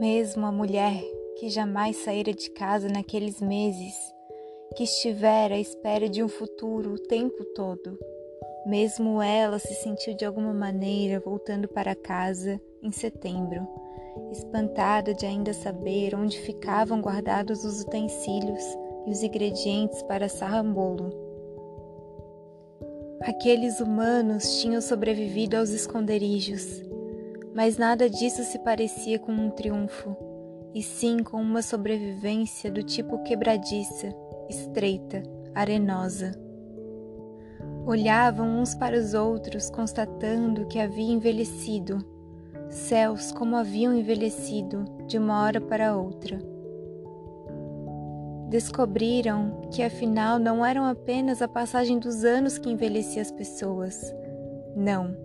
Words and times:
Mesmo 0.00 0.46
a 0.46 0.50
mulher 0.50 0.98
que 1.38 1.50
jamais 1.50 1.94
saíra 1.98 2.32
de 2.32 2.48
casa 2.52 2.88
naqueles 2.88 3.38
meses, 3.38 3.94
que 4.74 4.84
estivera 4.84 5.56
à 5.56 5.60
espera 5.60 6.08
de 6.08 6.22
um 6.24 6.28
futuro 6.28 6.94
o 6.94 6.98
tempo 6.98 7.44
todo, 7.54 7.98
mesmo 8.64 9.20
ela 9.20 9.58
se 9.58 9.74
sentiu 9.74 10.16
de 10.16 10.24
alguma 10.24 10.54
maneira 10.54 11.20
voltando 11.20 11.68
para 11.68 11.94
casa 11.94 12.58
em 12.82 12.90
setembro, 12.90 13.68
espantada 14.32 15.12
de 15.12 15.26
ainda 15.26 15.52
saber 15.52 16.14
onde 16.14 16.40
ficavam 16.40 17.02
guardados 17.02 17.62
os 17.62 17.82
utensílios 17.82 18.64
e 19.06 19.10
os 19.10 19.22
ingredientes 19.22 20.02
para 20.04 20.30
sarrambolo. 20.30 21.10
Aqueles 23.20 23.80
humanos 23.80 24.62
tinham 24.62 24.80
sobrevivido 24.80 25.58
aos 25.58 25.68
esconderijos, 25.68 26.88
mas 27.54 27.76
nada 27.76 28.08
disso 28.08 28.42
se 28.44 28.58
parecia 28.58 29.18
com 29.18 29.32
um 29.32 29.50
triunfo, 29.50 30.16
e 30.74 30.82
sim 30.82 31.22
com 31.22 31.38
uma 31.38 31.62
sobrevivência 31.62 32.70
do 32.70 32.82
tipo 32.82 33.22
quebradiça, 33.22 34.14
estreita, 34.48 35.22
arenosa. 35.54 36.32
Olhavam 37.84 38.60
uns 38.60 38.74
para 38.74 38.96
os 38.96 39.14
outros, 39.14 39.70
constatando 39.70 40.66
que 40.66 40.78
havia 40.78 41.12
envelhecido, 41.12 42.04
céus 42.68 43.32
como 43.32 43.56
haviam 43.56 43.94
envelhecido 43.94 44.84
de 45.06 45.18
uma 45.18 45.42
hora 45.42 45.60
para 45.60 45.96
outra. 45.96 46.38
Descobriram 48.48 49.68
que 49.72 49.82
afinal 49.82 50.38
não 50.38 50.64
eram 50.64 50.84
apenas 50.84 51.40
a 51.40 51.48
passagem 51.48 51.98
dos 51.98 52.24
anos 52.24 52.58
que 52.58 52.68
envelhecia 52.68 53.22
as 53.22 53.30
pessoas. 53.30 54.14
Não, 54.76 55.16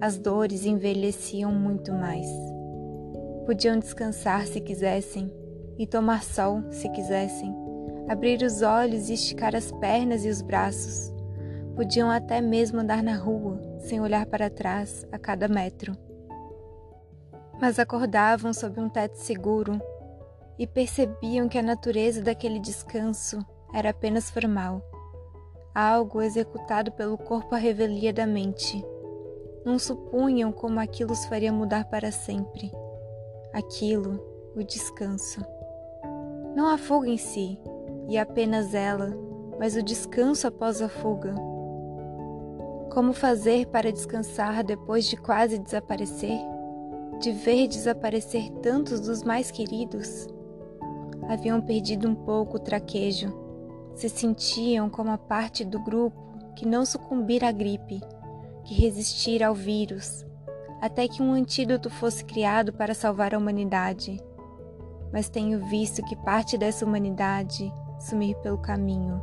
as 0.00 0.18
dores 0.18 0.64
envelheciam 0.64 1.52
muito 1.52 1.92
mais. 1.92 2.26
Podiam 3.44 3.78
descansar 3.78 4.46
se 4.46 4.60
quisessem, 4.60 5.32
e 5.78 5.86
tomar 5.86 6.24
sol 6.24 6.62
se 6.70 6.88
quisessem, 6.88 7.54
abrir 8.08 8.42
os 8.42 8.62
olhos 8.62 9.08
e 9.08 9.14
esticar 9.14 9.54
as 9.54 9.70
pernas 9.72 10.24
e 10.24 10.28
os 10.28 10.42
braços. 10.42 11.14
Podiam 11.76 12.10
até 12.10 12.40
mesmo 12.40 12.80
andar 12.80 13.02
na 13.02 13.16
rua, 13.16 13.60
sem 13.78 14.00
olhar 14.00 14.26
para 14.26 14.50
trás 14.50 15.06
a 15.12 15.18
cada 15.18 15.46
metro. 15.46 15.96
Mas 17.60 17.78
acordavam 17.78 18.52
sob 18.52 18.80
um 18.80 18.88
teto 18.88 19.16
seguro 19.16 19.80
e 20.58 20.66
percebiam 20.66 21.48
que 21.48 21.58
a 21.58 21.62
natureza 21.62 22.20
daquele 22.20 22.58
descanso 22.58 23.38
era 23.72 23.90
apenas 23.90 24.30
formal, 24.30 24.82
algo 25.72 26.20
executado 26.20 26.90
pelo 26.92 27.16
corpo 27.16 27.54
à 27.54 27.58
revelia 27.58 28.12
da 28.12 28.26
mente 28.26 28.84
não 29.68 29.78
supunham 29.78 30.50
como 30.50 30.80
aquilo 30.80 31.12
os 31.12 31.26
faria 31.26 31.52
mudar 31.52 31.84
para 31.84 32.10
sempre. 32.10 32.72
Aquilo, 33.52 34.18
o 34.56 34.64
descanso. 34.64 35.44
Não 36.56 36.66
a 36.68 36.78
fuga 36.78 37.10
em 37.10 37.18
si, 37.18 37.60
e 38.08 38.16
apenas 38.16 38.72
ela, 38.72 39.14
mas 39.58 39.76
o 39.76 39.82
descanso 39.82 40.46
após 40.46 40.80
a 40.80 40.88
fuga. 40.88 41.34
Como 42.90 43.12
fazer 43.12 43.66
para 43.66 43.92
descansar 43.92 44.64
depois 44.64 45.04
de 45.04 45.18
quase 45.18 45.58
desaparecer? 45.58 46.38
De 47.20 47.30
ver 47.30 47.68
desaparecer 47.68 48.50
tantos 48.62 49.00
dos 49.00 49.22
mais 49.22 49.50
queridos? 49.50 50.28
Haviam 51.28 51.60
perdido 51.60 52.08
um 52.08 52.14
pouco 52.14 52.56
o 52.56 52.60
traquejo. 52.60 53.28
Se 53.94 54.08
sentiam 54.08 54.88
como 54.88 55.10
a 55.10 55.18
parte 55.18 55.62
do 55.62 55.78
grupo 55.78 56.16
que 56.56 56.64
não 56.64 56.86
sucumbira 56.86 57.48
à 57.48 57.52
gripe 57.52 58.00
que 58.68 58.74
resistir 58.74 59.42
ao 59.42 59.54
vírus, 59.54 60.26
até 60.78 61.08
que 61.08 61.22
um 61.22 61.32
antídoto 61.32 61.88
fosse 61.88 62.22
criado 62.22 62.70
para 62.70 62.92
salvar 62.92 63.34
a 63.34 63.38
humanidade. 63.38 64.22
Mas 65.10 65.30
tenho 65.30 65.64
visto 65.70 66.04
que 66.04 66.14
parte 66.14 66.58
dessa 66.58 66.84
humanidade 66.84 67.72
sumir 67.98 68.36
pelo 68.42 68.58
caminho. 68.58 69.22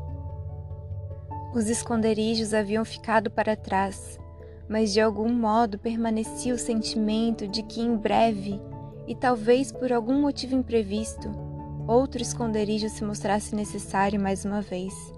Os 1.54 1.70
esconderijos 1.70 2.56
haviam 2.56 2.84
ficado 2.84 3.30
para 3.30 3.56
trás, 3.56 4.20
mas 4.68 4.92
de 4.92 5.00
algum 5.00 5.32
modo 5.32 5.78
permanecia 5.78 6.52
o 6.52 6.58
sentimento 6.58 7.48
de 7.48 7.62
que 7.62 7.82
em 7.82 7.96
breve, 7.96 8.60
e 9.08 9.16
talvez 9.16 9.72
por 9.72 9.94
algum 9.94 10.20
motivo 10.20 10.56
imprevisto, 10.56 11.30
outro 11.88 12.20
esconderijo 12.20 12.90
se 12.90 13.04
mostrasse 13.04 13.56
necessário 13.56 14.20
mais 14.20 14.44
uma 14.44 14.60
vez 14.60 15.15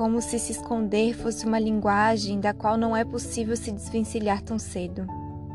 como 0.00 0.22
se 0.22 0.38
se 0.38 0.52
esconder 0.52 1.12
fosse 1.12 1.44
uma 1.44 1.58
linguagem 1.58 2.40
da 2.40 2.54
qual 2.54 2.78
não 2.78 2.96
é 2.96 3.04
possível 3.04 3.54
se 3.54 3.70
desvencilhar 3.70 4.40
tão 4.40 4.58
cedo, 4.58 5.06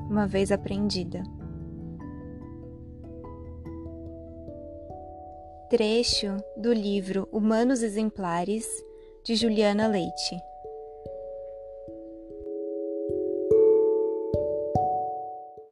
uma 0.07 0.27
vez 0.27 0.51
aprendida. 0.51 1.23
Trecho 5.67 6.37
do 6.55 6.71
livro 6.71 7.27
Humanos 7.31 7.81
Exemplares, 7.81 8.67
de 9.23 9.35
Juliana 9.35 9.87
Leite. 9.87 10.39